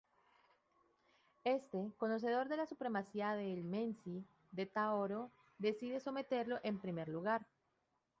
[1.43, 7.45] Este, conocedor de la supremacía del "mencey" de Taoro, decide someterlo en primer lugar.